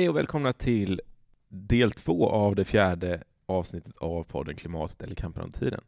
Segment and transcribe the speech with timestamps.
[0.00, 1.00] Hej och välkomna till
[1.48, 5.80] del två av det fjärde avsnittet av podden Klimatet eller kampen om tiden.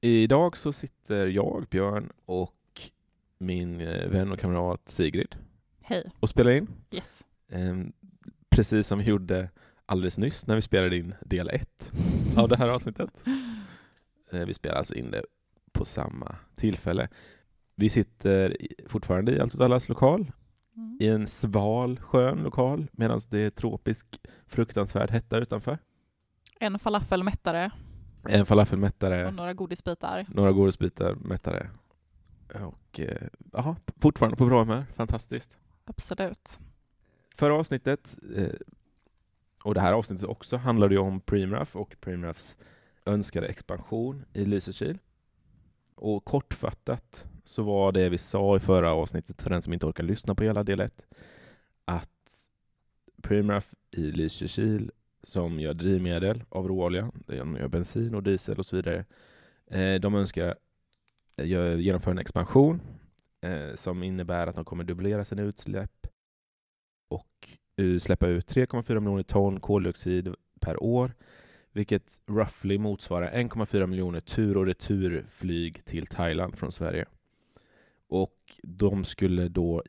[0.00, 2.80] Idag så sitter jag, Björn och
[3.38, 5.36] min eh, vän och kamrat Sigrid
[5.80, 6.10] Hej.
[6.20, 6.68] och spelar in.
[6.90, 7.26] Yes.
[7.48, 7.92] Ehm,
[8.48, 9.50] Precis som vi gjorde
[9.86, 11.92] alldeles nyss när vi spelade in del ett
[12.36, 13.24] av det här avsnittet.
[14.32, 15.22] Eh, Vi spelar alltså in det
[15.72, 17.08] på samma tillfälle.
[17.74, 18.56] Vi sitter
[18.86, 20.32] fortfarande i Allt åt allas lokal
[20.76, 20.96] Mm.
[21.00, 24.06] i en sval, skön lokal medan det är tropisk,
[24.46, 25.78] fruktansvärd hetta utanför.
[26.60, 27.70] En falafelmättare
[28.28, 30.26] En falafelmättare, och några godisbitar.
[30.28, 31.70] några godisbitar mättare.
[32.54, 34.84] Och eh, ja, fortfarande på bra humör.
[34.96, 35.58] Fantastiskt.
[35.84, 36.60] Absolut.
[37.34, 38.48] Förra avsnittet, eh,
[39.64, 42.56] och det här avsnittet också, handlade ju om Preemraff och Preemraffs
[43.06, 44.98] önskade expansion i Lysekil.
[45.96, 50.04] Och kortfattat så var det vi sa i förra avsnittet, för den som inte orkar
[50.04, 51.06] lyssna på hela del 1,
[51.84, 52.10] att
[53.22, 54.90] Preemraff i Lysekil
[55.22, 59.04] som gör drivmedel av råolja, de gör bensin och diesel och så vidare,
[59.66, 60.54] eh, de önskar
[61.36, 62.80] eh, genomföra en expansion
[63.40, 66.06] eh, som innebär att de kommer dubblera sina utsläpp
[67.08, 67.48] och
[68.00, 71.14] släppa ut 3,4 miljoner ton koldioxid per år,
[71.76, 77.06] vilket roughly motsvarar 1,4 miljoner tur och returflyg till Thailand från Sverige.
[78.08, 79.82] Och de skulle då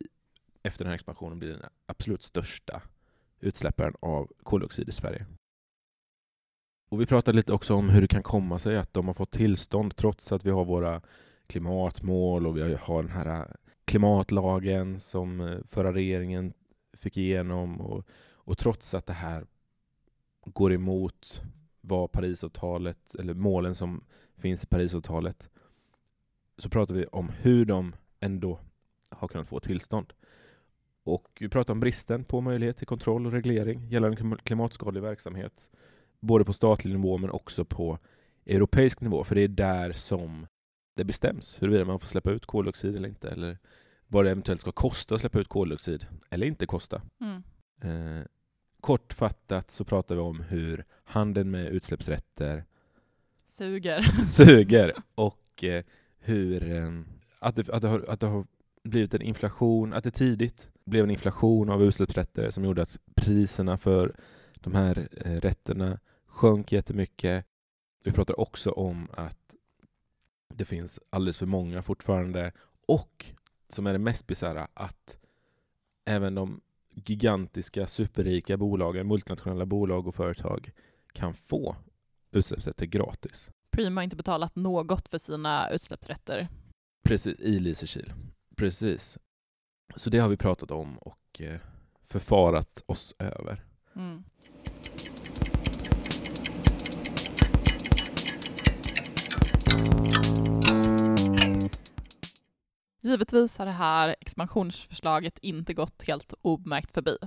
[0.64, 2.82] efter den här expansionen bli den absolut största
[3.40, 5.26] utsläpparen av koldioxid i Sverige.
[6.90, 9.32] Och Vi pratade lite också om hur det kan komma sig att de har fått
[9.32, 11.02] tillstånd trots att vi har våra
[11.48, 16.54] klimatmål och vi har den här klimatlagen som eh, förra regeringen
[16.94, 19.46] fick igenom och, och trots att det här
[20.46, 21.42] går emot
[21.88, 24.04] vad Parisavtalet, eller målen som
[24.38, 25.50] finns i Parisavtalet,
[26.58, 28.60] så pratar vi om hur de ändå
[29.10, 30.14] har kunnat få tillstånd.
[31.04, 35.70] Och vi pratar om bristen på möjlighet till kontroll och reglering gällande klim- klimatskadlig verksamhet,
[36.20, 38.00] både på statlig nivå men också på
[38.46, 40.48] europeisk nivå, för det är där som
[40.96, 43.58] det bestäms huruvida man får släppa ut koldioxid eller inte, eller
[44.08, 47.02] vad det eventuellt ska kosta att släppa ut koldioxid, eller inte kosta.
[47.22, 47.44] Mm.
[47.82, 48.26] Eh,
[48.88, 52.66] kortfattat så pratar vi om hur handeln med utsläppsrätter
[53.46, 54.02] Suger.
[54.26, 55.84] suger och eh,
[56.20, 56.92] hur eh,
[57.40, 58.46] att, det, att, det har, att det har
[58.84, 63.78] blivit en inflation, att det tidigt blev en inflation av utsläppsrätter som gjorde att priserna
[63.78, 64.16] för
[64.54, 67.46] de här eh, rätterna sjönk jättemycket.
[68.04, 69.56] Vi pratar också om att
[70.54, 72.52] det finns alldeles för många fortfarande
[72.88, 73.26] och,
[73.70, 75.20] som är det mest bisarra, att
[76.06, 76.62] även de
[77.06, 80.72] gigantiska superrika bolagen, multinationella bolag och företag
[81.14, 81.76] kan få
[82.32, 83.50] utsläppsrätter gratis.
[83.72, 86.48] Preem har inte betalat något för sina utsläppsrätter.
[87.04, 88.14] Precis, i Lysekil.
[88.56, 89.18] Precis.
[89.96, 91.60] Så det har vi pratat om och eh,
[92.10, 93.64] förfarat oss över.
[93.96, 94.24] Mm.
[103.08, 107.18] Givetvis har det här expansionsförslaget inte gått helt obemärkt förbi.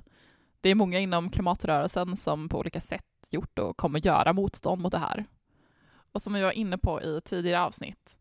[0.60, 4.92] Det är många inom klimatrörelsen som på olika sätt gjort och kommer göra motstånd mot
[4.92, 5.26] det här.
[6.12, 8.18] Och som vi var inne på i tidigare avsnitt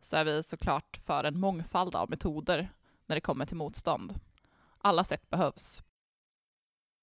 [0.00, 2.72] så är vi såklart för en mångfald av metoder
[3.06, 4.14] när det kommer till motstånd.
[4.78, 5.82] Alla sätt behövs.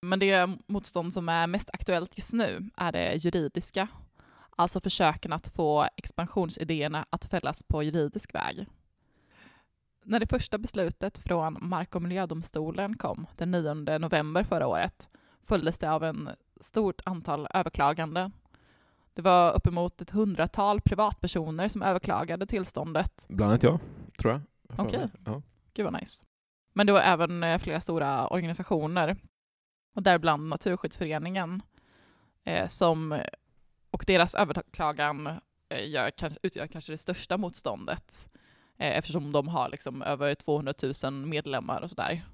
[0.02, 3.88] Men det motstånd som är mest aktuellt just nu är det juridiska,
[4.56, 8.68] alltså försöken att få expansionsidéerna att fällas på juridisk väg.
[10.10, 15.10] När det första beslutet från Mark och miljödomstolen kom den 9 november förra året
[15.42, 16.30] följdes det av en
[16.62, 18.32] stort antal överklaganden.
[19.14, 23.80] Det var uppemot ett hundratal privatpersoner som överklagade tillståndet Bland annat jag,
[24.20, 24.42] tror jag.
[24.80, 25.00] Okej.
[25.00, 25.10] mig.
[25.26, 25.42] Ja.
[25.74, 26.26] Gud vad nice.
[26.74, 29.18] Men det var även eh, flera stora organisationer,
[29.96, 31.62] och däribland Naturskyddsföreningen,
[32.44, 33.22] eh, som,
[33.92, 35.28] och deras överklagan
[35.70, 36.12] eh, gör,
[36.44, 38.30] utgör kanske det största motståndet,
[38.78, 42.26] Eh, eftersom de har liksom över 200 000 medlemmar och sådär.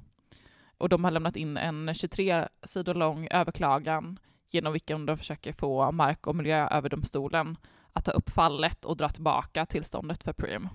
[0.78, 5.92] Och de har lämnat in en 23 sidor lång överklagan genom vilken de försöker få
[5.92, 7.58] Mark och miljööverdomstolen
[7.94, 10.70] att ta upp fallet och dra tillbaka tillståndet för Preem.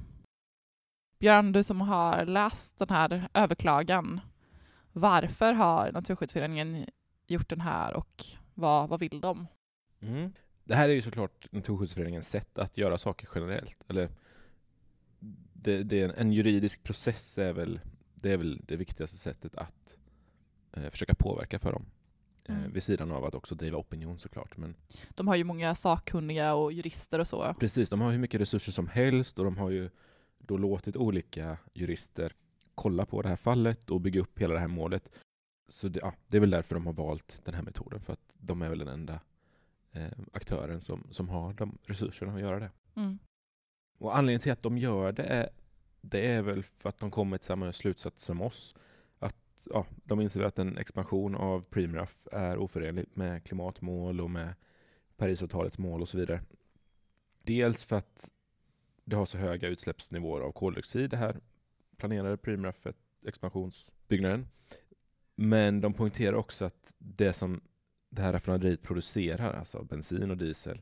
[1.19, 4.21] Björn, du som har läst den här överklagan,
[4.93, 6.87] varför har Naturskyddsföreningen
[7.27, 8.25] gjort den här och
[8.55, 9.47] vad, vad vill de?
[10.01, 10.33] Mm.
[10.65, 13.85] Det här är ju såklart Naturskyddsföreningens sätt att göra saker generellt.
[13.89, 14.09] Eller
[15.63, 17.81] det, det är en, en juridisk process är väl
[18.15, 19.97] det, är väl det viktigaste sättet att
[20.73, 21.85] eh, försöka påverka för dem.
[22.45, 22.73] Eh, Mm.
[22.73, 24.57] vid sidan av att också driva opinion såklart.
[24.57, 24.75] Men
[25.15, 27.55] De har ju många sakkunniga och jurister och så.
[27.61, 29.91] Precis, de har hur mycket resurser som helst och de har ju
[30.39, 32.33] då låtit olika jurister
[32.75, 35.19] kolla på det här fallet och bygga upp hela det här målet.
[35.69, 38.37] Så det, ja, det är väl därför de har valt den här metoden, för att
[38.39, 39.21] de är väl den enda
[39.93, 42.71] eh, aktören som, som har de resurserna att göra det.
[42.95, 43.19] Mm.
[43.99, 45.51] Och anledningen till att de gör det är,
[46.01, 48.75] det är väl för att de kommer till samma slutsats som oss.
[49.19, 54.55] Att ja, de inser att en expansion av Preemraff är oförenlig med klimatmål och med
[55.17, 56.41] Parisavtalets mål och så vidare.
[57.43, 58.31] Dels för att
[59.05, 61.41] det har så höga utsläppsnivåer av koldioxid, det här
[61.97, 62.97] planerade Preemraffet,
[63.27, 64.49] expansionsbyggnaden.
[65.35, 67.61] Men de poängterar också att det som
[68.11, 70.81] det här raffinaderiet producerar, alltså bensin och diesel,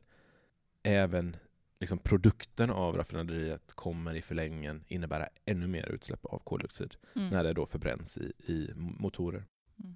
[0.83, 1.37] även
[1.79, 7.29] liksom produkten av raffinaderiet kommer i förlängningen innebära ännu mer utsläpp av koldioxid Mm.
[7.29, 9.45] när det då förbränns i, i motorer.
[9.79, 9.95] Mm.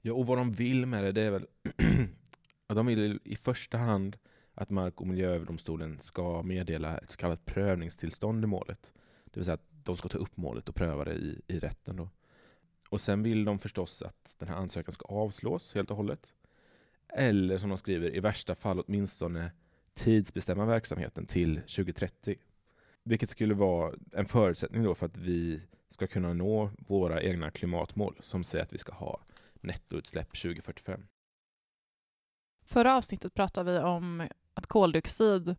[0.00, 1.46] Ja, och vad de vill med det, det är väl
[2.66, 4.18] att de vill i första hand
[4.54, 8.92] att Mark och miljööverdomstolen ska meddela ett så kallat prövningstillstånd i målet.
[9.24, 11.96] Det vill säga att de ska ta upp målet och pröva det i, i rätten.
[11.96, 12.08] Då.
[12.88, 16.32] Och sen vill de förstås att den här ansökan ska avslås helt och hållet.
[17.08, 19.52] Eller som de skriver, i värsta fall åtminstone
[20.04, 22.36] tidsbestämma verksamheten till 2030.
[23.04, 28.16] Vilket skulle vara en förutsättning då för att vi ska kunna nå våra egna klimatmål
[28.20, 29.20] som säger att vi ska ha
[29.54, 31.06] nettoutsläpp 2045.
[32.64, 35.56] Förra avsnittet pratade vi om att koldioxid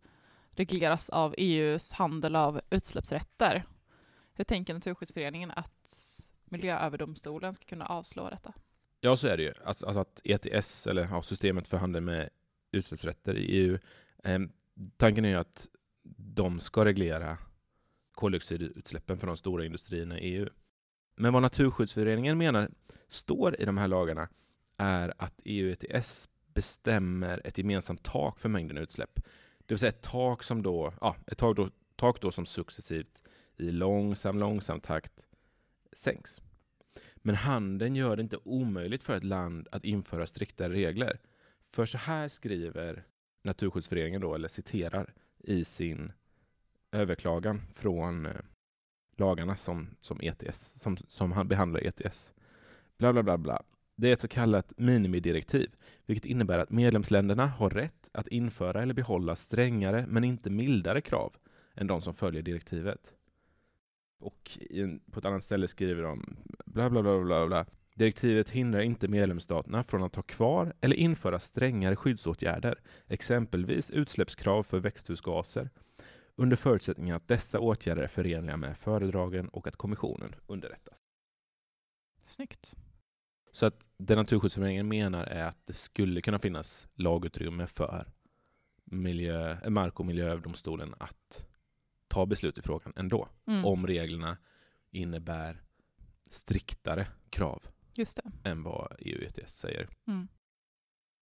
[0.52, 3.64] regleras av EUs handel av utsläppsrätter.
[4.34, 5.90] Hur tänker Naturskyddsföreningen att
[6.46, 8.54] Miljööverdomstolen ska kunna avslå detta?
[9.00, 9.54] Ja, så är det ju.
[9.64, 12.30] Alltså, alltså att ETS, eller ja, systemet för handel med
[12.72, 13.80] utsläppsrätter i EU,
[14.24, 14.52] Ehm,
[14.98, 15.68] tanken är ju att
[16.16, 17.38] de ska reglera
[18.12, 20.50] koldioxidutsläppen för de stora industrierna i EU.
[21.16, 22.70] Men vad Naturskyddsföreningen menar
[23.08, 24.30] står i de här lagarna
[24.78, 29.16] är att EU ETS bestämmer ett gemensamt tak för mängden utsläpp.
[29.66, 33.20] Det vill säga ett tak som då, ja, ett tak då, tak då som successivt
[33.58, 35.26] i långsam, långsam takt
[35.94, 36.42] sänks.
[37.16, 41.20] Men handeln gör det inte omöjligt för ett land att införa striktare regler.
[41.72, 43.06] För så här skriver
[43.42, 46.12] Naturskyddsföreningen då, eller citerar i sin
[46.92, 48.32] överklagan från eh,
[49.18, 52.34] lagarna som, som, ETS, som, som behandlar ETS.
[52.98, 53.64] Bla, bla, bla, bla.
[53.96, 55.72] Det är ett så kallat minimidirektiv,
[56.06, 61.36] vilket innebär att medlemsländerna har rätt att införa eller behålla strängare men inte mildare krav
[61.76, 63.14] än de som följer direktivet.
[64.20, 67.66] Och en, på ett annat ställe skriver de bla, bla, bla, bla, bla.
[67.96, 74.80] Direktivet hindrar inte medlemsstaterna från att ha kvar eller införa strängare skyddsåtgärder, exempelvis utsläppskrav för
[74.80, 75.70] växthusgaser,
[76.36, 80.98] under förutsättning att dessa åtgärder är förenliga med föredragen och att kommissionen underrättas.
[82.26, 82.76] Snyggt.
[83.52, 88.06] Så att det Naturskyddsföreningen menar är att det skulle kunna finnas lagutrymme för
[88.84, 91.48] miljö, Mark och miljööverdomstolen att
[92.08, 93.66] ta beslut i frågan ändå, Mm.
[93.66, 94.38] om reglerna
[94.92, 95.62] innebär
[96.30, 97.64] striktare krav
[97.96, 98.50] Just det.
[98.50, 99.90] än vad EU ETS säger.
[100.08, 100.28] Mm.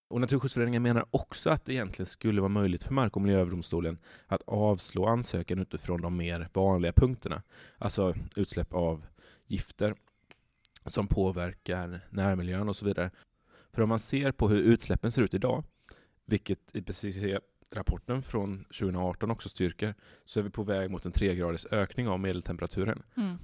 [0.09, 4.41] Och Naturskyddsföreningen menar också att det egentligen skulle vara möjligt för Mark och miljööverdomstolen att
[4.45, 7.43] avslå ansökan utifrån de mer vanliga punkterna,
[7.77, 9.05] alltså utsläpp av
[9.47, 9.95] gifter
[10.85, 13.11] som påverkar närmiljön och så vidare.
[13.73, 15.63] För om man ser på hur utsläppen ser ut idag,
[16.25, 19.95] vilket IPCC-rapporten från 2018 också styrker,
[20.25, 23.03] så är vi på väg mot en tregraders ökning av medeltemperaturen.
[23.17, 23.37] Mm.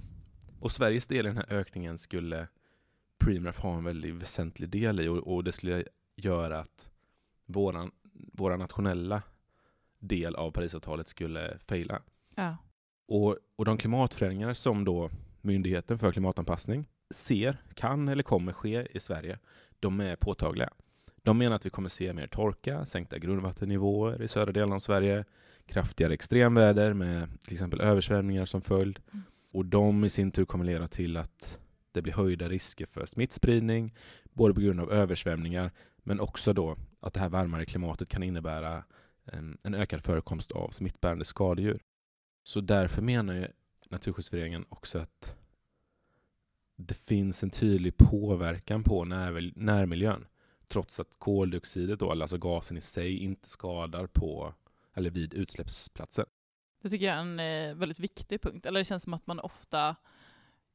[0.60, 2.48] Och Sveriges del i den här ökningen skulle
[3.18, 5.84] Preemraff ha en väldigt väsentlig del i och, och det skulle
[6.16, 6.90] göra att
[7.46, 9.22] våran, våra nationella
[9.98, 12.02] del av Parisavtalet skulle fejla.
[12.34, 12.56] Ja.
[13.08, 15.10] Och, och de klimatförändringar som då
[15.46, 19.38] Myndigheten för klimatanpassning ser, kan eller kommer ske i Sverige,
[19.80, 20.70] de är påtagliga.
[21.22, 25.24] De menar att vi kommer se mer torka, sänkta grundvattennivåer i södra delen av Sverige,
[25.66, 29.00] kraftigare extremväder med till exempel översvämningar som följd.
[29.12, 29.24] Mm.
[29.52, 31.58] Och de i sin tur kommer leda till att
[31.96, 33.94] det blir höjda risker för smittspridning,
[34.32, 38.84] både på grund av översvämningar, men också då att det här varmare klimatet kan innebära
[39.24, 41.80] en, en ökad förekomst av smittbärande skadedjur.
[42.44, 43.48] Så därför menar ju
[43.90, 45.36] Naturskyddsföreningen också att
[46.76, 50.26] det finns en tydlig påverkan på när, närmiljön,
[50.68, 54.54] trots att koldioxidet, då, alltså gasen i sig, inte skadar på
[54.94, 56.26] eller vid utsläppsplatsen.
[56.82, 58.66] Det tycker jag är en eh, väldigt viktig punkt.
[58.66, 59.96] Eller det känns som att man ofta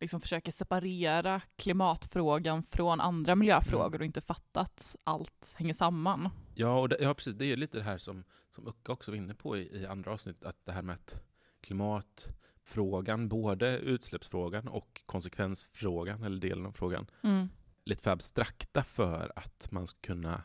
[0.02, 4.00] liksom försöker separera klimatfrågan från andra miljöfrågor Mm.
[4.02, 6.30] och inte fattat att allt hänger samman.
[6.56, 7.34] Ja, och det, ja, precis.
[7.34, 10.12] Det är lite det här som, som Ucka också var inne på i, i andra
[10.12, 11.22] avsnitt, att det här med att
[11.62, 17.50] klimatfrågan, både utsläppsfrågan och konsekvensfrågan, eller delen av frågan, Mm.
[17.86, 20.44] lite för abstrakta för att man ska kunna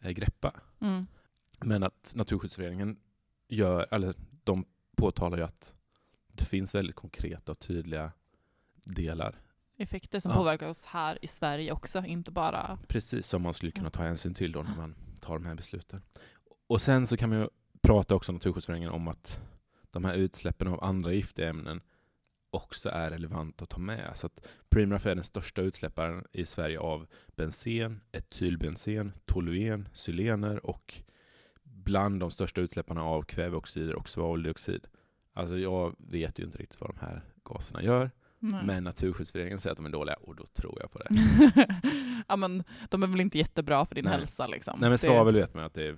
[0.00, 0.60] eh, greppa.
[0.80, 1.06] Mm.
[1.60, 3.00] Men att Naturskyddsföreningen
[3.48, 4.64] gör, eller de
[4.96, 5.74] påtalar ju att
[6.32, 8.12] det finns väldigt konkreta och tydliga
[8.94, 9.40] delar
[9.78, 10.36] effekter som Ja.
[10.36, 12.78] påverkar oss här i Sverige också, inte bara...
[12.88, 16.02] Precis som man skulle kunna ta hänsyn till då när man tar de här besluten.
[16.68, 17.48] Och sen så kan man ju
[17.82, 19.40] prata också Naturskyddsföreningen om att
[19.90, 21.80] de här utsläppen av andra giftiga ämnen
[22.50, 24.10] också är relevant att ta med.
[24.14, 31.02] Så att Primraf är den största utsläpparen i Sverige av bensen, etylbensen, toluen, xylener och
[31.62, 34.86] bland de största utsläpparna av kväveoxider och svaveldioxid.
[35.32, 38.64] Alltså jag vet ju inte riktigt vad de här gaserna gör, Nej.
[38.64, 41.08] men Naturskyddsföreningen säger att de är dåliga och då tror jag på det.
[42.28, 44.12] ja, men de är väl inte jättebra för din Nej.
[44.12, 44.72] hälsa liksom.
[44.80, 45.96] Nej men Det- svavel vet man att det är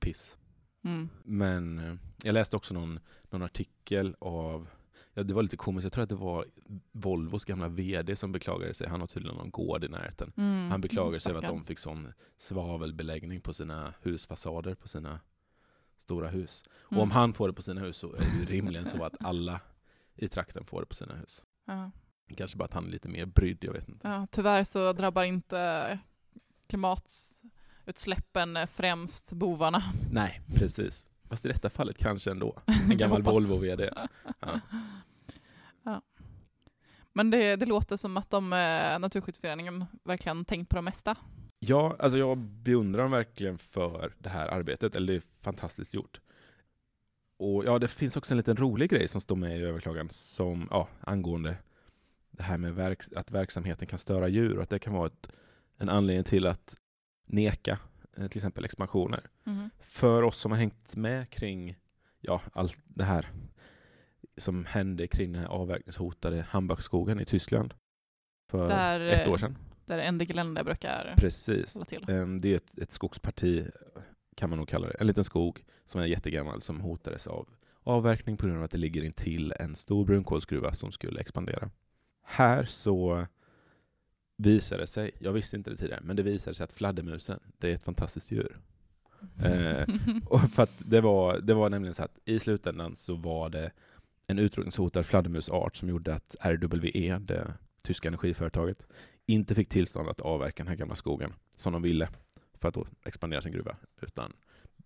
[0.00, 0.36] piss.
[0.84, 1.08] Mm.
[1.24, 1.94] Men eh,
[2.24, 4.68] jag läste också någon, någon artikel av,
[5.14, 6.44] ja det var lite komiskt, jag tror att det var
[6.92, 10.32] Volvos gamla VD som beklagade sig, han har tydligen någon gård i närheten.
[10.36, 10.70] Mm.
[10.70, 15.20] Han beklagade sig över att de fick sån svavelbeläggning på sina husfasader, på sina
[15.98, 16.62] stora hus.
[16.80, 17.10] Och om Mm.
[17.10, 19.60] han får det på sina hus så är det rimligen så att alla
[20.16, 21.42] i trakten får det på sina hus.
[21.68, 21.90] Ja.
[22.36, 24.08] Kanske bara att han är lite mer brydd, jag vet inte.
[24.08, 25.98] Ja, tyvärr så drabbar inte
[26.66, 29.82] klimatutsläppen främst bovarna.
[30.12, 31.08] Nej, precis.
[31.28, 32.58] Fast i detta fallet kanske ändå.
[32.90, 33.22] En gammal.
[33.22, 33.90] Volvo-VD.
[34.40, 34.60] Ja.
[35.82, 36.02] Ja.
[37.12, 41.16] Men det, det låter som att de, eh, Naturskyddsföreningen verkligen tänkt på det mesta.
[41.58, 46.20] Ja, alltså jag beundrar dem verkligen för det här arbetet, eller det är fantastiskt gjort.
[47.38, 50.68] Och ja, det finns också en liten rolig grej som står med i överklagan som,
[50.70, 51.56] ja, angående
[52.30, 55.28] det här med verks att verksamheten kan störa djur och att det kan vara ett,
[55.78, 56.76] en anledning till att
[57.26, 57.78] neka
[58.16, 59.30] eh, till exempel expansioner.
[59.44, 59.70] Mhm.
[59.78, 61.76] För oss som har hängt med kring
[62.20, 63.26] ja, allt det här
[64.36, 67.74] som hände kring den här avverkningshotade Hambachskogen i Tyskland
[68.50, 69.58] för Där, ett eh, år sedan.
[69.86, 71.74] Där Ende Gelände brukar Precis.
[71.74, 72.10] hålla till.
[72.10, 73.66] Ehm, Det är ett, ett skogsparti,
[74.38, 74.94] kan man nog kalla det.
[75.00, 77.48] En liten skog som är jättegammal som hotades av
[77.82, 81.70] avverkning på grund av att det ligger intill en stor brunkolsgruva som skulle expandera.
[82.22, 83.26] Här så
[84.36, 87.70] visade det sig, jag visste inte det tidigare, men det visade sig att fladdermusen, det
[87.70, 88.60] är ett fantastiskt djur.
[89.42, 89.86] Eh,
[90.26, 93.70] Och för att det, var, det var nämligen så att i slutändan så var det
[94.26, 97.54] en utrotningshotad fladdermusart som gjorde att RWE, det
[97.84, 98.86] tyska energiföretaget,
[99.26, 102.08] inte fick tillstånd att avverka den här gamla skogen som de ville
[102.60, 103.76] för att då expandera sin gruva.
[104.00, 104.32] Utan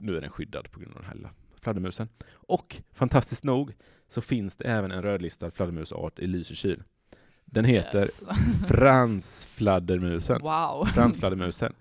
[0.01, 2.09] nu är den skyddad på grund av den här lilla fladdermusen.
[2.31, 3.75] Och fantastiskt nog
[4.09, 6.83] så finns det även en rödlistad fladdermusart i Lysekil.
[7.45, 8.29] Den heter Yes.
[8.69, 10.41] fransfladdermusen.
[10.43, 10.85] Wow.
[10.87, 11.73] Fransfladdermusen.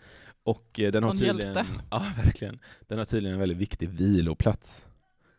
[0.43, 1.65] Och eh, den har tydligen, hjälte.
[1.91, 2.60] ja, verkligen.
[2.88, 4.86] Den har tydligen en väldigt viktig viloplats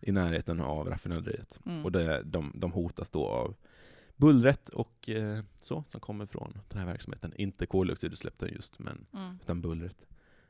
[0.01, 1.61] i närheten av raffinaderiet.
[1.67, 1.85] Mm.
[1.85, 3.55] Och det, de, de hotas då av
[4.17, 7.33] bullret och eh, så som kommer från den här verksamheten.
[7.37, 9.39] Inte koldioxidutsläppen just, men Mm.
[9.43, 9.97] utan bullret.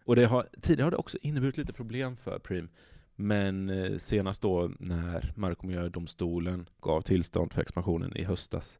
[0.04, 2.68] Och det har, tidigare har det också inneburit lite problem för Prim.
[3.16, 8.78] Men eh, senast då när Mark och miljödomstolen gav tillstånd för expansionen i höstas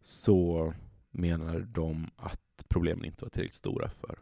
[0.00, 0.72] så
[1.10, 4.18] menar de att problemen inte var tillräckligt stora för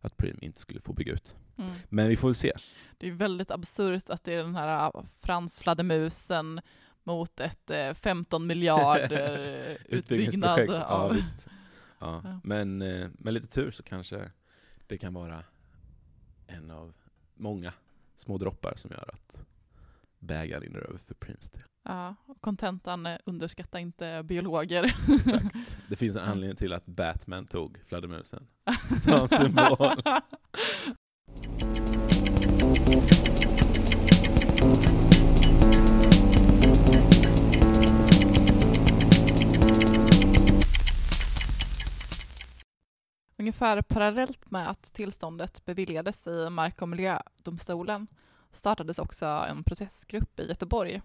[0.00, 1.36] att Prim inte skulle få bygga ut.
[1.58, 1.72] Mm.
[1.88, 2.52] Men vi får väl se.
[2.98, 6.60] Det är väldigt absurt att det är den här äh, fransfladdermusen
[7.02, 10.60] mot ett eh, 15 miljard eh, utbyggnad.
[10.68, 10.74] Ja.
[10.74, 11.16] Ja.
[11.98, 12.40] Ja.
[12.44, 14.30] Men eh, med lite tur så kanske
[14.86, 15.44] det kan vara
[16.46, 16.94] en av
[17.34, 17.72] många
[18.16, 19.40] små droppar som gör att
[20.18, 21.62] bägaren rinner över för Prims del.
[21.84, 24.96] Ja, och kontentan eh, underskatta inte biologer.
[25.08, 25.78] Exakt.
[25.88, 28.46] Det finns en anledning till att Batman tog fladdermusen
[29.02, 30.02] som symbol.
[43.46, 48.06] Ungefär parallellt med att tillståndet beviljades i Mark och miljödomstolen
[48.50, 51.02] startades också en protestgrupp i Göteborg.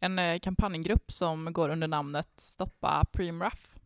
[0.00, 3.78] En eh, kampanjgrupp som går under namnet Stoppa Preemraff.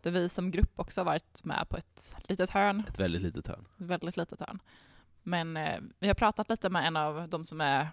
[0.00, 3.46] Där vi som grupp också har varit med på ett litet hörn, Ett väldigt litet
[3.46, 3.66] hörn.
[3.78, 4.58] ett väldigt litet hörn.
[5.22, 7.88] Men eh, vi har pratat lite med en av de som är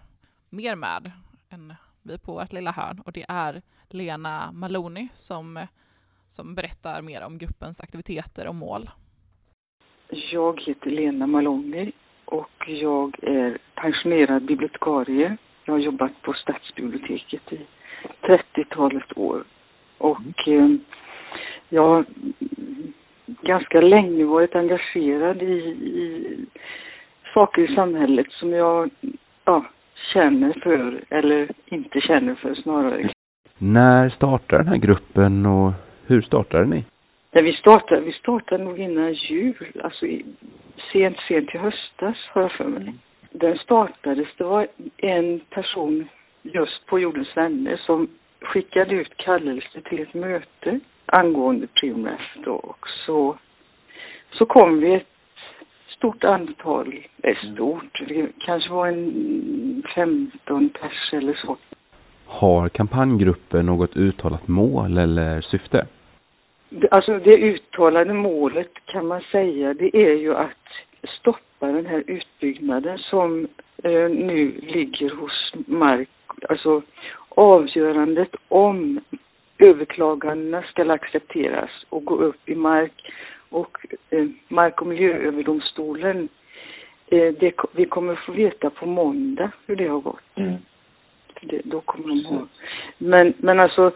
[0.48, 1.12] mer med
[1.48, 5.66] än vi på vårt lilla hörn och det är Lena Maloney som,
[6.28, 8.90] som berättar mer om gruppens aktiviteter och mål.
[10.10, 11.92] Jag heter Lena Maloney
[12.24, 15.36] och jag är pensionerad bibliotekarie.
[15.64, 17.60] Jag har jobbat på stadsbiblioteket i
[18.22, 19.44] 30-talet år.
[19.98, 20.68] Och eh,
[21.68, 22.04] jag har
[22.40, 22.92] mm,
[23.26, 25.54] ganska länge varit engagerad i,
[25.94, 26.26] i
[27.34, 28.90] saker i samhället som jag
[29.44, 29.64] ja,
[30.12, 33.10] känner för, eller inte känner för snarare.
[33.58, 35.72] När startar den här gruppen och
[36.06, 36.84] hur startade ni?
[37.38, 40.24] Ja, vi startade, vi startade nog innan jul, alltså i,
[40.92, 42.94] sent, sent i höstas har jag för mig.
[43.30, 44.66] Den startades, det var
[44.96, 46.08] en person
[46.42, 48.08] just på Jordens vänner som
[48.40, 53.38] skickade ut kallelse till ett möte angående Primref då och så,
[54.30, 55.06] så kom vi ett
[55.96, 61.56] stort antal, eh, stort, det kanske var en 15 pers eller så.
[62.26, 65.86] Har kampanjgruppen något uttalat mål eller syfte?
[66.90, 70.50] Alltså det uttalade målet kan man säga, det är ju att
[71.20, 73.48] stoppa den här utbyggnaden som
[73.84, 76.08] eh, nu ligger hos mark,
[76.48, 76.82] alltså
[77.28, 79.00] avgörandet om
[79.58, 83.12] överklagandena ska accepteras och gå upp i mark
[83.48, 83.78] och
[84.10, 86.28] eh, mark och miljööverdomstolen.
[87.06, 90.34] Eh, det, vi kommer få veta på måndag hur det har gått.
[91.34, 92.46] För Det, då kommer de ha.
[92.98, 93.92] Men, men alltså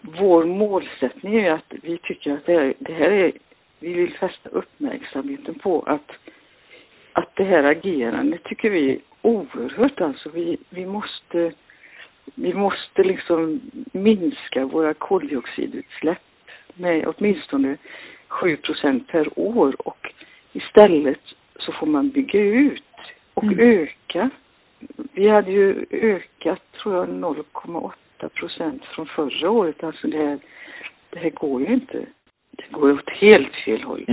[0.00, 3.32] vår målsättning är att vi tycker att det, är, det här är,
[3.80, 6.10] vi vill fästa uppmärksamheten på att,
[7.12, 10.28] att det här agerandet tycker vi är oerhört alltså.
[10.28, 11.52] Vi, vi måste,
[12.34, 13.60] vi måste liksom
[13.92, 16.18] minska våra koldioxidutsläpp
[16.74, 17.76] med åtminstone
[18.28, 20.12] 7 procent per år och
[20.52, 21.20] istället
[21.58, 22.82] så får man bygga ut
[23.34, 24.30] och öka.
[25.12, 27.92] Vi hade ju ökat tror jag 0,8
[28.28, 29.84] procent från förra året.
[29.84, 30.38] Alltså det här,
[31.10, 32.06] det här går ju inte.
[32.50, 34.04] Det går åt helt fel håll.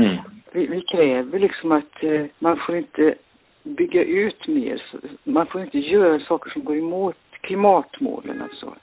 [0.51, 3.15] Vi, vi kräver liksom att eh, man får inte
[3.63, 4.81] bygga ut mer.
[5.23, 8.75] Man får inte göra saker som går emot klimatmålen alltså.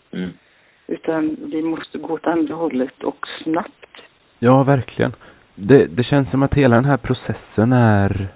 [0.86, 3.86] Utan vi måste gå åt andra hållet och snabbt.
[4.38, 5.12] Ja, verkligen.
[5.54, 8.28] Det, det känns som att hela den här processen är,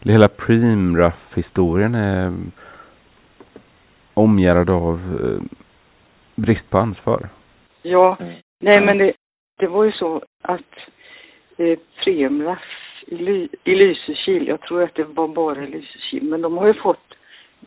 [0.00, 2.32] hela Preemraff-historien är
[4.14, 5.42] omgärdad av eh,
[6.34, 7.28] brist på ansvar.
[7.82, 8.16] Ja,
[8.60, 9.12] nej men det,
[9.58, 10.74] det var ju så att
[11.56, 12.62] eh, Premraff
[13.06, 16.66] i, Ly, i Lysekil, jag tror att det var bara i Lysekil, men de har
[16.66, 17.14] ju fått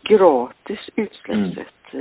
[0.04, 1.94] gratis utsläppsrätt.
[1.94, 2.00] eh,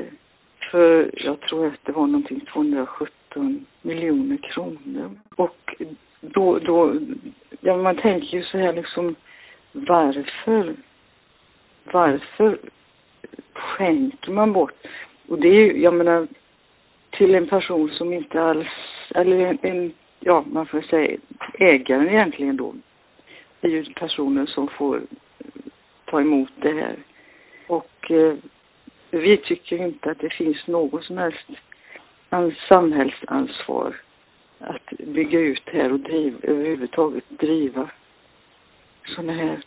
[0.70, 5.10] För jag tror att det var någonting 217 miljoner kronor.
[5.36, 5.74] Och
[6.20, 6.94] då, då,
[7.60, 9.14] ja man tänker ju så här liksom,
[9.72, 10.74] varför,
[11.92, 12.58] varför
[13.54, 14.74] skänker man bort?
[15.28, 16.26] Och det är ju, jag menar,
[17.16, 18.68] till en person som inte alls,
[19.14, 21.18] eller en, en ja man får säga
[21.58, 22.74] ägaren egentligen då,
[23.60, 25.02] är ju personen som får
[26.04, 26.96] ta emot det här.
[27.66, 28.34] Och eh,
[29.10, 31.48] vi tycker inte att det finns något som helst
[32.68, 33.96] samhällsansvar
[34.58, 37.90] att bygga ut här och driva, överhuvudtaget driva
[39.06, 39.62] sådana här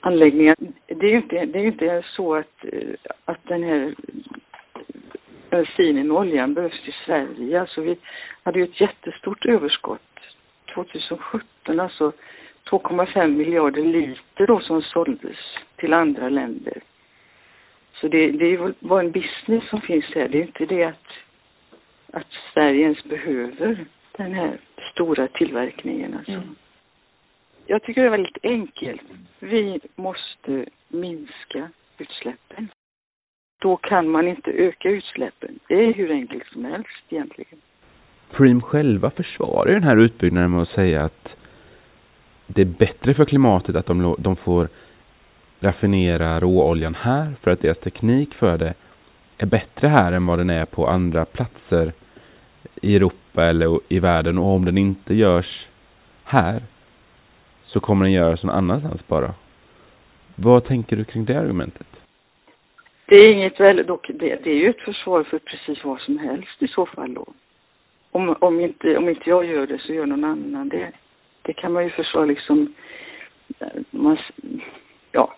[0.00, 0.56] anläggningar.
[0.86, 3.94] Det är ju inte, det är ju inte så att, eh, att den här
[5.52, 7.60] bensinen och oljan behövs i Sverige.
[7.60, 7.96] Alltså vi
[8.42, 10.18] hade ju ett jättestort överskott
[10.74, 12.12] 2017, alltså
[12.70, 15.36] 2,5 miljarder liter då som såldes
[15.76, 16.82] till andra länder.
[17.94, 20.28] Så det, det är bara en business som finns här.
[20.28, 21.08] Det är inte det att,
[22.12, 23.86] att Sverige ens behöver
[24.16, 24.58] den här
[24.92, 26.42] stora tillverkningen alltså.
[27.66, 29.02] Jag tycker det är väldigt enkelt.
[29.38, 32.68] Vi måste minska utsläppen.
[33.62, 35.58] Då kan man inte öka utsläppen.
[35.68, 37.58] Det är hur enkelt som helst egentligen.
[38.30, 41.28] Preem själva försvarar den här utbyggnaden med att säga att
[42.46, 44.68] det är bättre för klimatet att de, de får
[45.60, 48.74] raffinera råoljan här för att deras teknik för det
[49.38, 51.92] är bättre här än vad den är på andra platser
[52.82, 55.66] i Europa eller i världen och om den inte görs
[56.24, 56.62] här
[57.66, 59.34] så kommer den göras någon annanstans bara.
[60.34, 62.01] Vad tänker du kring det argumentet?
[63.12, 66.18] Det är inget väl, dock, det, det är ju ett försvar för precis vad som
[66.18, 67.26] helst i så fall då.
[68.10, 70.92] Om, om, inte, om inte jag gör det så gör någon annan det.
[71.42, 72.74] Det kan man ju försvara liksom,
[73.58, 74.18] eh, man,
[75.12, 75.34] ja,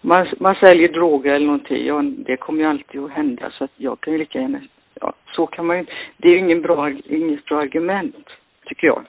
[0.00, 3.72] man, man säljer droger eller någonting, ja, det kommer ju alltid att hända så att
[3.76, 4.60] jag kan ju lika gärna,
[5.00, 5.84] ja, så kan man ju
[6.16, 8.28] det är ju ingen bra, inget bra argument,
[8.64, 9.04] tycker jag.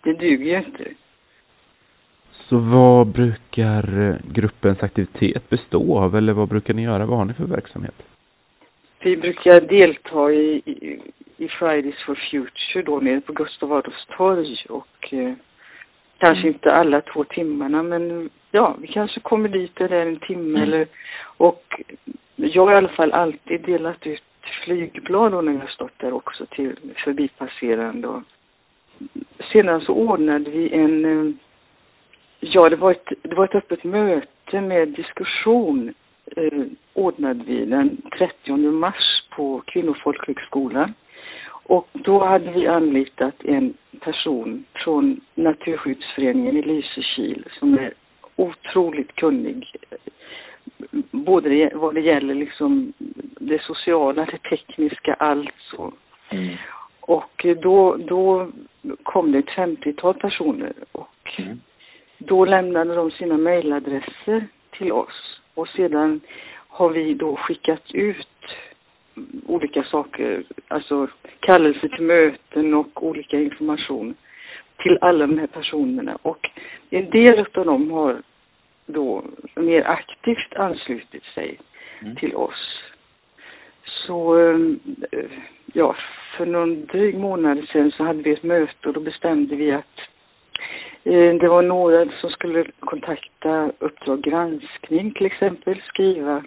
[0.00, 0.84] Det duger ju inte.
[2.50, 7.06] Så vad brukar eh, gruppens aktivitet bestå av eller vad brukar ni göra?
[7.06, 7.94] Vad har ni för verksamhet?
[8.98, 11.00] Vi brukar delta i, i,
[11.36, 15.32] i Fridays for Future då nere på Gustav Adolfs torg och eh,
[16.18, 20.86] kanske inte alla två timmarna men ja, vi kanske kommer dit eller en timme eller
[21.36, 21.82] och
[22.36, 24.22] jag har i alla fall alltid delat ut
[24.64, 28.22] flygblad då när jag stått där också till förbipasserande och
[29.52, 31.34] sedan så ordnade vi en eh,
[32.40, 35.94] ja det var ett, det var ett öppet möte med diskussion
[36.36, 36.62] eh,
[36.94, 40.94] ordnade vi den 30 mars på Kvinnofolkhögskolan.
[41.62, 47.92] Och då hade vi anlitat en person från Naturskyddsföreningen i Lysekil som är
[48.36, 49.76] otroligt kunnig.
[51.10, 52.92] Både det, vad det gäller liksom
[53.40, 55.92] det sociala, det tekniska, allt så.
[57.00, 58.48] Och då, då
[59.02, 60.79] kom det ett 50-tal personer Mm.
[62.30, 65.40] Då lämnade de sina mejladresser till oss.
[65.54, 66.20] Och sedan
[66.68, 68.26] har vi då skickat ut
[69.46, 71.08] olika saker, alltså
[71.40, 74.14] kallelser till möten och olika information
[74.82, 76.18] till alla de här personerna.
[76.22, 76.50] Och
[76.90, 78.22] en del av dem har
[78.86, 79.24] då
[79.56, 81.58] mer aktivt anslutit sig
[82.02, 82.16] Mm.
[82.16, 82.82] till oss.
[83.84, 84.58] Så, eh,
[85.72, 85.96] ja,
[86.36, 90.00] för någon dryg månad sedan så hade vi ett möte och då bestämde vi att
[91.40, 96.42] det var några som skulle kontakta Uppdrag granskning till exempel, skriva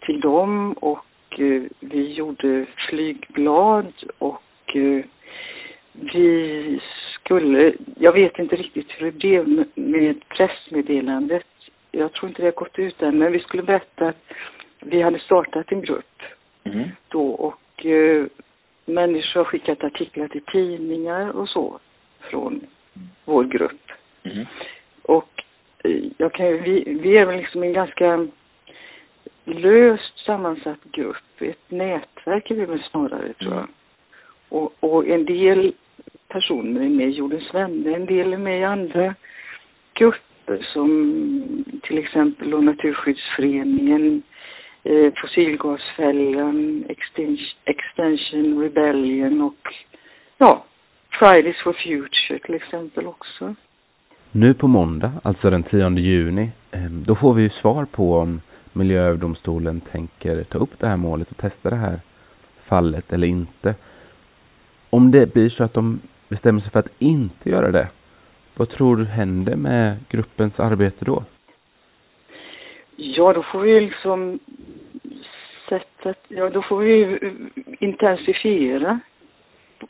[0.00, 4.42] till dem och eh, vi gjorde flygblad och
[4.76, 5.04] eh,
[5.92, 6.80] vi
[7.14, 11.46] skulle, jag vet inte riktigt hur det blev med- med pressmeddelandet.
[11.90, 14.22] Jag tror inte det har gått ut än, men vi skulle berätta att
[14.80, 16.06] vi hade startat en grupp
[16.64, 16.88] Mm.
[17.08, 18.26] då och eh,
[18.84, 21.78] människor har skickat artiklar till tidningar och så
[22.20, 22.60] från
[23.24, 23.90] vår grupp.
[24.22, 24.46] Mm.
[25.02, 25.44] Och
[25.84, 28.26] eh, jag kan, vi, vi är väl liksom en ganska
[29.44, 31.16] löst sammansatt grupp.
[31.40, 33.68] Ett nätverk är vi väl snarare tror jag.
[34.48, 35.74] Och, och en del
[36.28, 39.14] personer är med i Jordens vänner, en del är med i andra
[39.94, 44.22] grupper som till exempel Naturskyddsföreningen,
[44.82, 46.84] eh, Fossilgasfällan,
[47.64, 49.74] Extension Rebellion och
[50.38, 50.64] ja,
[51.18, 53.54] Fridays for Future till exempel också.
[54.30, 58.40] Nu på måndag, alltså den 10 juni, eh, då får vi ju svar på om
[58.72, 62.00] Miljööverdomstolen tänker ta upp det här målet och testa det här
[62.64, 63.74] fallet eller inte.
[64.90, 67.88] Om det blir så att de bestämmer sig för att inte göra det,
[68.56, 71.24] vad tror du händer med gruppens arbete då?
[72.96, 74.38] Ja, då får vi liksom
[75.68, 77.18] sätta, ja då får vi ju
[77.80, 79.00] intensifiera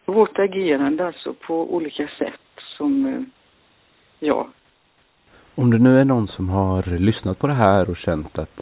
[0.05, 2.41] vårt agerande alltså på olika sätt
[2.77, 3.21] som, eh,
[4.21, 4.49] ja,
[5.55, 8.61] Om det nu är någon som har lyssnat på det här och känt att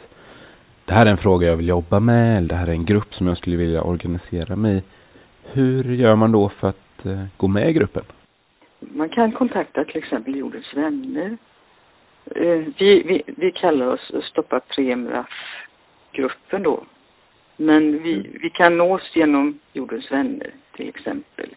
[0.84, 3.14] det här är en fråga jag vill jobba med, eller det här är en grupp
[3.14, 4.82] som jag skulle vilja organisera mig i.
[5.42, 8.04] Hur gör man då för att eh, gå med i gruppen?
[8.80, 11.36] man kan kontakta till exempel Jordens vänner.
[12.24, 16.84] Eh, Vi, vi, vi kallar oss Stoppa Premraff-gruppen då.
[17.60, 21.54] Men vi, vi kan nås genom Jordens vänner till exempel.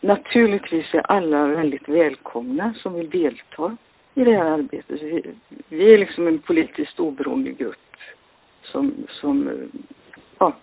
[0.00, 3.76] Naturligtvis är alla väldigt välkomna som vill delta
[4.14, 5.02] i det här arbetet.
[5.02, 5.22] Vi,
[5.68, 7.96] vi är liksom en politiskt oberoende grupp
[8.62, 9.68] som, som
[10.38, 10.56] ja,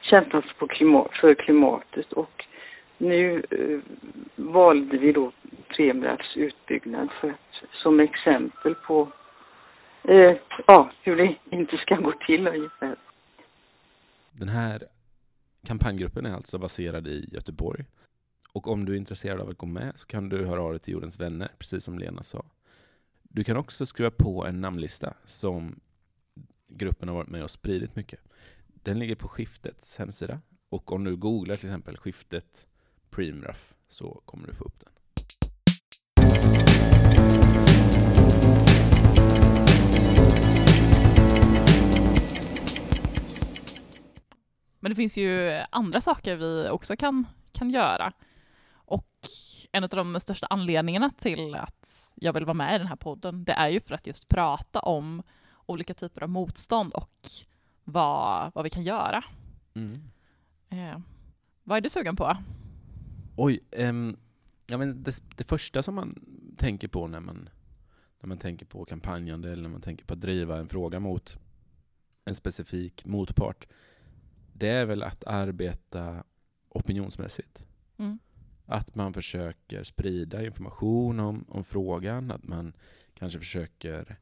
[0.00, 2.44] kämpar på klimat, för klimatet och
[2.98, 3.78] nu eh,
[4.36, 5.32] valde vi då
[5.68, 9.08] Premrafs utbyggnad för att, som exempel på
[10.04, 12.96] eh, ja, hur det inte ska gå till ungefär.
[14.36, 14.88] Den här
[15.66, 17.84] kampanjgruppen är alltså baserad i Göteborg.
[18.52, 20.80] Och om du är intresserad av att gå med så kan du höra av dig
[20.80, 22.44] till Jordens vänner, precis som Lena sa.
[23.22, 25.80] Du kan också skriva på en namnlista som
[26.68, 28.20] gruppen har varit med och spridit mycket.
[28.66, 30.40] Den ligger på Skiftets hemsida.
[30.68, 32.66] Och om du googlar till exempel Skiftet
[33.10, 34.92] Preemraff så kommer du få upp den.
[44.84, 48.12] Men det finns ju andra saker vi också kan, kan göra.
[48.72, 49.08] Och
[49.72, 53.44] en av de största anledningarna till att jag vill vara med i den här podden,
[53.44, 55.22] det är ju för att just prata om
[55.66, 57.18] olika typer av motstånd och
[57.84, 59.24] vad, vad vi kan göra.
[60.68, 60.98] Eh,
[61.62, 62.36] vad är du sugen på?
[63.36, 64.16] Oj, ehm,
[64.66, 66.18] ja, men det, det första som man
[66.56, 67.48] tänker på när man,
[68.20, 71.38] när man tänker på kampanjande eller när man tänker på att driva en fråga mot
[72.24, 73.66] en specifik motpart,
[74.56, 76.24] det är väl att arbeta
[76.68, 77.64] opinionsmässigt.
[77.98, 78.18] Mm.
[78.66, 82.72] Att man försöker sprida information om, om frågan, att man
[83.14, 84.16] kanske försöker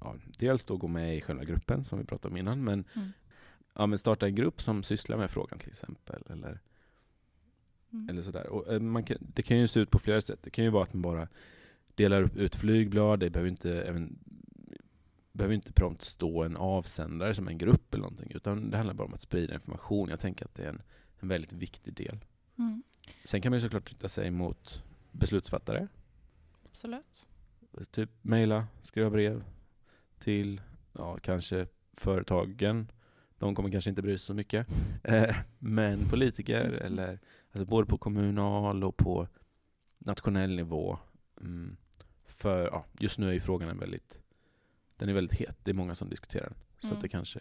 [0.00, 3.12] ja, dels då gå med i själva gruppen som vi pratade om innan, men, Mm.
[3.74, 6.22] ja, men starta en grupp som sysslar med frågan till exempel.
[6.30, 6.60] Eller,
[7.92, 8.08] Mm.
[8.08, 8.46] eller sådär.
[8.46, 10.38] Och, eh, man kan, det kan ju se ut på flera sätt.
[10.42, 11.28] Det kan ju vara att man bara
[11.94, 14.18] delar upp, ut flygblad, det behöver inte, även,
[15.34, 19.08] behöver inte prompt stå en avsändare som en grupp eller någonting, utan det handlar bara
[19.08, 20.08] om att sprida information.
[20.08, 20.82] Jag tänker att det är en,
[21.20, 22.24] en väldigt viktig del.
[22.58, 22.82] Mm.
[23.24, 25.88] Sen kan man ju såklart rikta sig mot beslutsfattare.
[26.64, 27.28] Absolut.
[27.90, 29.44] Typ mejla, skriva brev
[30.18, 30.60] till
[30.92, 32.90] ja, kanske företagen.
[33.38, 34.66] De kommer kanske inte bry sig så mycket.
[35.04, 37.18] Eh, men politiker, eller
[37.52, 39.28] alltså både på kommunal och på
[39.98, 40.98] nationell nivå.
[41.40, 41.76] Mm,
[42.26, 44.18] för ja, just nu är ju frågan en väldigt,
[44.96, 45.56] den är väldigt het.
[45.62, 46.58] Det är många som diskuterar den.
[46.80, 46.96] Så Mm.
[46.96, 47.40] att det kanske...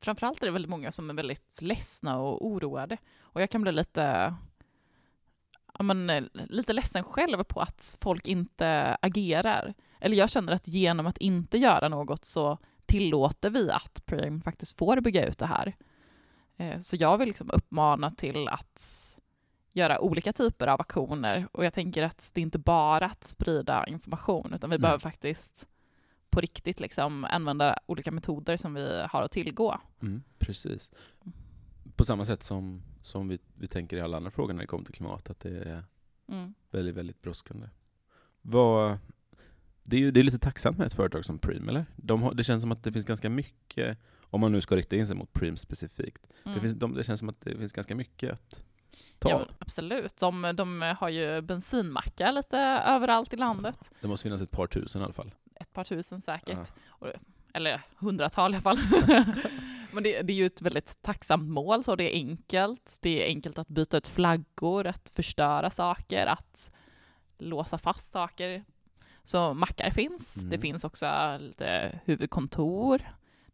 [0.00, 2.96] framförallt är det väldigt många som är väldigt ledsna och oroade.
[3.20, 4.34] Och jag kan bli lite,
[5.78, 9.74] ja, men, eh, lite ledsen själv på att folk inte agerar.
[10.00, 14.78] Eller jag känner att genom att inte göra något så tillåter vi att Prim faktiskt
[14.78, 15.76] får bygga ut det här.
[16.56, 18.80] Eh, så jag vill liksom uppmana till att
[19.72, 23.86] göra olika typer av aktioner och jag tänker att det är inte bara att sprida
[23.86, 24.80] information utan vi Nej.
[24.82, 25.68] behöver faktiskt
[26.30, 29.80] på riktigt liksom använda olika metoder som vi har att tillgå.
[30.02, 30.90] Mm, precis.
[31.96, 34.84] På samma sätt som, som vi, vi tänker i alla andra frågor när det kommer
[34.84, 35.84] till klimat, att det är
[36.28, 36.54] Mm.
[36.70, 37.66] väldigt, väldigt brådskande.
[38.42, 38.98] Vad,
[39.82, 41.86] det, är ju, det är lite tacksamt med ett företag som Preem, eller?
[41.96, 44.96] De har, det känns som att det finns ganska mycket, om man nu ska rikta
[44.96, 46.60] in sig mot Preem specifikt, det, Mm.
[46.60, 48.64] finns, de, det känns som att det finns ganska mycket att
[49.18, 50.16] ta Ja, absolut.
[50.16, 53.92] De, de har ju bensinmackar lite överallt i landet.
[54.00, 55.34] Det måste finnas ett par tusen i alla fall.
[55.78, 56.72] Par tusen säkert.
[57.00, 57.12] Ja.
[57.52, 58.78] Eller hundratal i alla fall.
[59.92, 62.98] Men det, det är ju ett väldigt tacksamt mål, så det är enkelt.
[63.02, 66.72] Det är enkelt att byta ut flaggor, att förstöra saker, att
[67.38, 68.64] låsa fast saker.
[69.22, 70.36] Så mackar finns.
[70.36, 70.50] Mm.
[70.50, 73.02] Det finns också lite huvudkontor.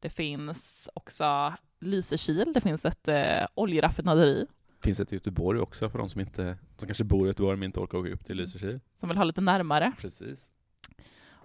[0.01, 2.53] Det finns också Lysekil.
[2.53, 4.47] Det finns ett eh, oljeraffinaderi
[4.85, 7.67] finns ett i Göteborg också för de som, inte, som kanske bor i Göteborg men
[7.67, 8.81] inte orkar åka upp till Lysekil.
[8.97, 9.93] som vill ha lite närmare.
[9.99, 10.51] Precis.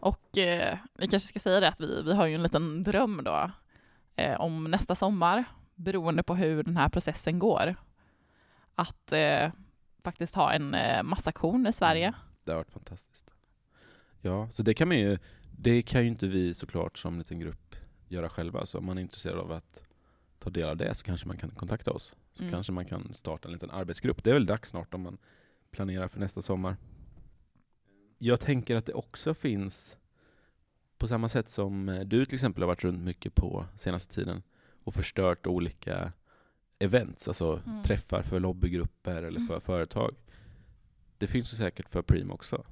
[0.01, 3.21] Och eh, vi kanske ska säga det att vi, vi har ju en liten dröm
[3.23, 3.51] då
[4.15, 5.43] eh, om nästa sommar,
[5.75, 7.75] beroende på hur den här processen går,
[8.75, 9.51] att eh,
[10.03, 12.07] faktiskt ha en eh, massaktion i Sverige.
[12.07, 12.19] Mm.
[12.43, 13.29] Det har varit fantastiskt.
[14.21, 15.17] Ja, så det kan man ju,
[15.57, 17.75] det kan ju inte vi såklart som liten grupp
[18.07, 18.65] göra själva.
[18.65, 19.83] Så om man är intresserad av att
[20.39, 22.15] ta del av det så kanske man kan kontakta oss.
[22.33, 22.53] Så Mm.
[22.53, 24.23] kanske man kan starta en liten arbetsgrupp.
[24.23, 25.17] Det är väl dags snart om man
[25.71, 26.77] planerar för nästa sommar.
[28.21, 29.97] Jag tänker att det också finns,
[30.97, 34.43] på samma sätt som eh, du till exempel har varit runt mycket på senaste tiden
[34.83, 36.11] och förstört olika
[36.79, 37.83] events, alltså Mm.
[37.83, 39.47] träffar för lobbygrupper eller Mm.
[39.47, 40.15] för företag.
[41.17, 42.55] Det finns ju säkert för Preem också.
[42.55, 42.65] Eller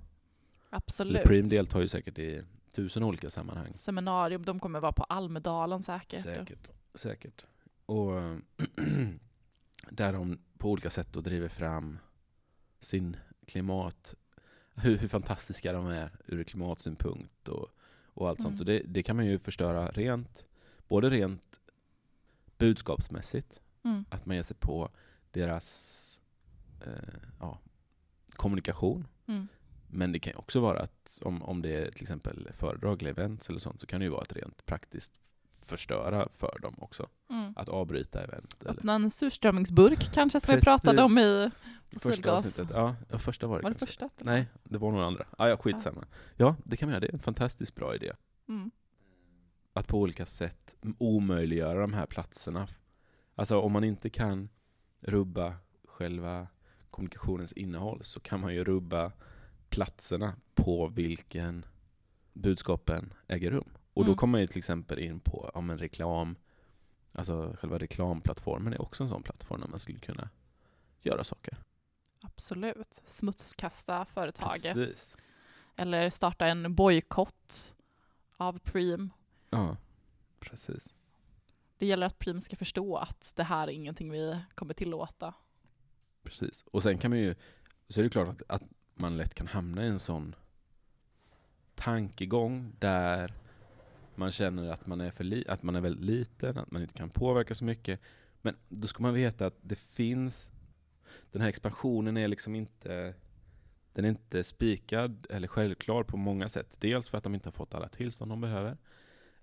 [0.70, 1.24] Absolut.
[1.24, 3.74] Preem deltar ju säkert i tusen olika sammanhang.
[3.74, 6.22] Seminarium, de kommer vara på Almedalen säkert.
[6.22, 6.70] Säkert.
[6.96, 7.46] Säkert.
[7.86, 8.12] Och
[9.90, 12.00] där de på olika sätt då driver fram
[12.80, 14.16] sin klimat,
[14.78, 17.70] hur, hur fantastiska de är ur klimatsynpunkt och,
[18.14, 18.54] och allt sånt.
[18.54, 18.60] Mm.
[18.60, 20.46] Och det, det kan man ju förstöra rent,
[20.88, 21.60] både rent
[22.58, 24.06] budskapsmässigt, Mm.
[24.10, 24.90] att man ger sig på
[25.32, 26.22] deras
[26.86, 27.60] eh, ja,
[28.30, 29.08] kommunikation.
[29.28, 29.48] Mm.
[29.88, 33.12] Men det kan ju också vara att om, om det är till exempel föredrag eller
[33.12, 35.22] events eller sånt så kan det ju vara att rent praktiskt
[35.68, 37.08] förstöra för dem också.
[37.30, 37.54] Mm.
[37.56, 38.62] Att avbryta event.
[38.62, 40.66] Eller Öppna en surströmmingsburk kanske som vi Precis.
[40.66, 41.52] pratade om i
[41.92, 42.60] fossilgas.
[42.74, 43.86] Ja, ja, första var det Var det kanske.
[43.86, 44.10] första?
[44.22, 45.26] Nej, det var nog andra.
[45.38, 46.06] Ah, ja, skitsamma.
[46.36, 47.00] Ja, det kan man göra.
[47.00, 48.14] Det är en fantastiskt bra idé.
[48.50, 48.72] Mm.
[49.74, 52.68] Att på olika sätt omöjliggöra de här platserna.
[53.36, 54.50] Alltså om man inte kan
[55.02, 55.54] rubba
[55.88, 56.48] själva
[56.90, 59.12] kommunikationens innehåll så kan man ju rubba
[59.70, 61.66] platserna på vilken
[62.34, 63.77] budskapen äger rum.
[63.98, 64.18] Och då Mm.
[64.18, 66.36] kommer man ju till exempel in på ja, men reklam,
[67.14, 70.30] alltså själva reklamplattformen är också en sån plattform där man skulle kunna
[71.02, 71.58] göra saker.
[72.22, 73.02] Absolut.
[73.06, 74.74] Smutskasta företaget.
[74.74, 75.16] Precis.
[75.78, 77.76] Eller starta en bojkott
[78.38, 79.10] av Preem.
[79.50, 79.78] Ja,
[80.40, 80.90] precis.
[81.78, 85.34] Det gäller att Preem ska förstå att det här är ingenting vi kommer tillåta.
[86.24, 86.66] Precis.
[86.72, 87.36] Och sen kan man ju,
[87.90, 88.64] så är det klart att, att
[88.96, 90.36] man lätt kan hamna i en sån
[91.76, 93.34] tankegång där
[94.18, 96.94] man känner att man är för li, att man är väldigt liten, att man inte
[96.94, 98.00] kan påverka så mycket.
[98.42, 100.52] Men då ska man veta att det finns,
[101.32, 103.14] den här expansionen är liksom inte,
[103.94, 106.78] den är inte spikad eller självklar på många sätt.
[106.80, 108.78] Dels för att de inte har fått alla tillstånd de behöver,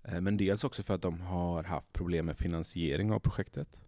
[0.02, 3.80] eh, men dels också för att de har haft problem med finansiering av projektet.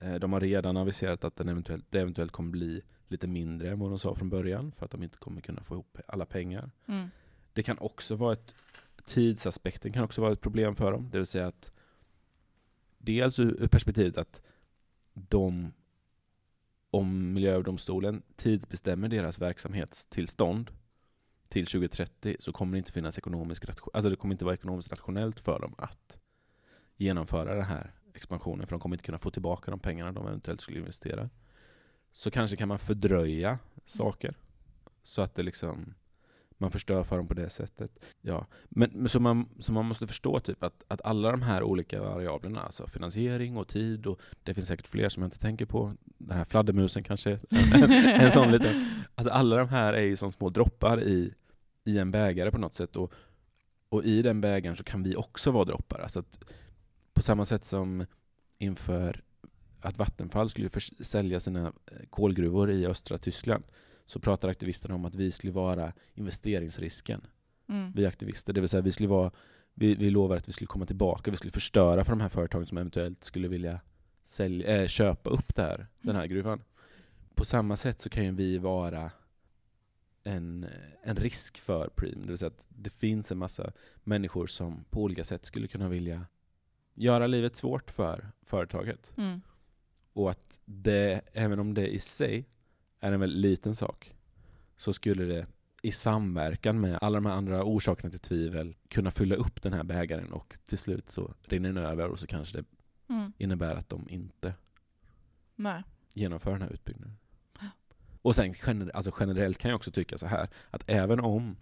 [0.00, 3.78] Eh, De har redan aviserat att den eventuellt, det eventuellt kommer bli lite mindre än
[3.78, 6.70] vad de sa från början för att de inte kommer kunna få ihop alla pengar.
[6.88, 7.08] Mm.
[7.52, 8.54] Det kan också vara ett,
[9.06, 11.08] tidsaspekten kan också vara ett problem för dem.
[11.12, 11.72] Det vill säga att
[12.98, 14.42] dels ur perspektivet att
[15.14, 15.72] de,
[16.90, 20.70] om Miljööverdomstolen tidsbestämmer deras verksamhetstillstånd
[21.48, 25.40] till 2030 så kommer det inte finnas ekonomisk alltså det kommer inte vara ekonomiskt rationellt
[25.40, 26.20] för dem att
[26.96, 30.60] genomföra den här expansionen för de kommer inte kunna få tillbaka de pengarna de eventuellt
[30.60, 31.30] skulle investera.
[32.12, 34.34] Så kanske kan man fördröja saker
[35.02, 35.94] så att det liksom
[36.58, 37.90] man förstör för dem på det sättet.
[38.20, 38.46] Ja.
[38.68, 42.02] Men, men så, man, så man måste förstå typ att, att alla de här olika
[42.02, 45.92] variablerna, alltså finansiering och tid och det finns säkert fler som jag inte tänker på.
[46.04, 49.04] Den här fladdermusen kanske en, en sån liten.
[49.14, 51.34] Alltså alla de här är ju som små droppar i,
[51.84, 53.12] i en bägare på något sätt och,
[53.88, 55.98] och i den bägaren så kan vi också vara droppar.
[55.98, 56.52] Alltså att
[57.14, 58.06] På samma sätt som
[58.58, 59.22] inför
[59.80, 63.64] att Vattenfall skulle sälja sina eh, kolgruvor i östra Tyskland
[64.06, 67.26] så pratar aktivisterna om att vi skulle vara investeringsrisken.
[67.68, 67.92] Mm.
[67.92, 69.30] Vi aktivister, det vill säga vi skulle vara
[69.74, 72.66] vi, vi lovar att vi skulle komma tillbaka, vi skulle förstöra för de här företagen
[72.66, 73.80] som eventuellt skulle vilja
[74.24, 76.62] sälja, äh, köpa upp det här, den här gruvan.
[77.34, 79.10] På samma sätt så kan ju vi vara
[80.24, 80.66] en,
[81.02, 82.22] en risk för Preem.
[82.22, 83.72] Det vill säga att det finns en massa
[84.04, 86.26] människor som på olika sätt skulle kunna vilja
[86.94, 89.14] göra livet svårt för företaget.
[89.16, 89.40] Mm.
[90.12, 92.44] Och att det, även om det i sig
[93.00, 94.14] är en väldigt liten sak,
[94.76, 95.46] så skulle det
[95.82, 99.84] i samverkan med alla de här andra orsakerna till tvivel kunna fylla upp den här
[99.84, 102.64] bägaren och till slut så rinner den över och så kanske det
[103.08, 103.32] Mm.
[103.38, 104.54] innebär att de inte
[105.56, 105.82] Nej.
[106.14, 107.16] genomför den här utbyggnaden.
[108.22, 108.54] Och sen
[108.94, 111.56] alltså generellt kan jag också tycka så här att även om,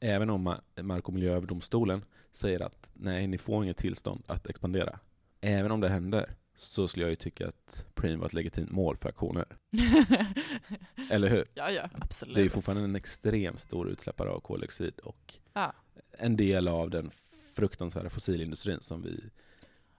[0.00, 4.98] även om Ma- Mark och miljööverdomstolen säger att nej, ni får inget tillstånd att expandera.
[5.40, 8.96] Även om det händer så skulle jag ju tycka att Preem var ett legitimt mål
[8.96, 9.44] för aktioner.
[11.10, 11.44] Eller hur?
[11.54, 12.34] ja, ja, absolut.
[12.34, 15.72] Det är ju fortfarande en extremt stor utsläppare av koldioxid och Ja.
[16.10, 17.10] en del av den
[17.54, 19.30] fruktansvärda fossilindustrin som vi...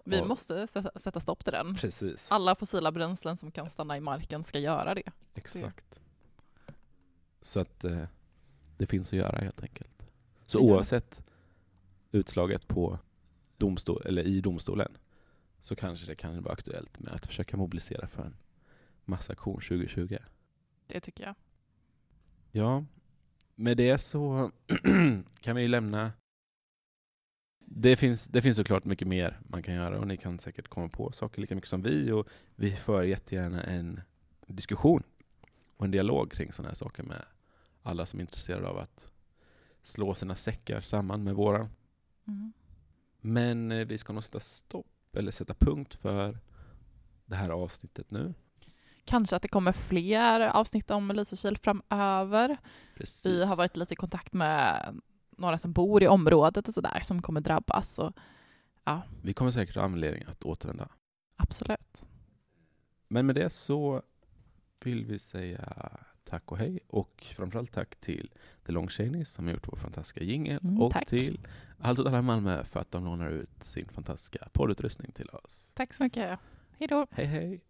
[0.05, 0.25] Vi Ja.
[0.25, 1.75] måste sätta, stopp till den.
[1.75, 2.27] Precis.
[2.31, 5.11] Alla fossila bränslen som kan stanna i marken ska göra det.
[5.35, 6.01] Exakt.
[7.41, 8.03] Så att eh,
[8.77, 10.05] det finns att göra helt enkelt.
[10.45, 10.71] Så Det det.
[10.73, 11.23] oavsett
[12.11, 12.99] utslaget på
[13.57, 14.97] domstol, eller i domstolen
[15.63, 18.35] så kanske det kan vara aktuellt med att försöka mobilisera för en
[19.05, 20.17] massaktion 2020.
[20.87, 21.35] Det tycker jag.
[22.51, 22.85] Ja,
[23.55, 24.51] med det så
[25.39, 26.11] kan vi lämna...
[27.59, 30.89] Det finns, det finns såklart mycket mer man kan göra och ni kan säkert komma
[30.89, 34.01] på saker lika mycket som vi och vi för jättegärna en
[34.47, 35.03] diskussion
[35.77, 37.25] och en dialog kring sådana här saker med
[37.81, 39.11] alla som är intresserade av att
[39.81, 41.69] slå sina säckar samman med våran.
[42.27, 42.53] Mm.
[43.21, 46.39] Men eh, vi ska nog sätta stopp eller sätta punkt för
[47.25, 48.33] det här avsnittet nu.
[49.05, 52.57] Kanske att det kommer fler avsnitt om Lysekil framöver.
[52.95, 53.25] Precis.
[53.25, 54.95] Vi har varit lite i kontakt med
[55.37, 57.99] några som bor i området och sådär som kommer drabbas.
[57.99, 58.13] Och,
[59.21, 60.89] vi kommer säkert ha anledning att återvända.
[61.35, 62.09] absolut.
[63.07, 64.01] Men med det så
[64.83, 68.31] vill vi säga tack och hej och framförallt tack till
[68.65, 71.07] The Long Shanies som har gjort vår fantastiska jingel Mm, och tack.
[71.07, 71.39] till
[71.79, 75.71] Allt åt alla Malmö för att de lånar ut sin fantastiska poddutrustning till oss.
[75.75, 76.39] Tack så mycket.
[76.77, 77.07] Hej då.
[77.11, 77.61] Hej hej!